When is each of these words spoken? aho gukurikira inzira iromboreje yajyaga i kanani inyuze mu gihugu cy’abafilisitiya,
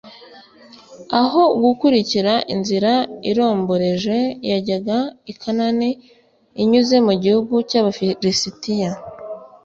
aho 1.21 1.41
gukurikira 1.61 2.33
inzira 2.53 2.93
iromboreje 3.29 4.17
yajyaga 4.49 4.97
i 5.31 5.33
kanani 5.41 5.89
inyuze 6.61 6.95
mu 7.05 7.13
gihugu 7.23 7.55
cy’abafilisitiya, 7.69 8.89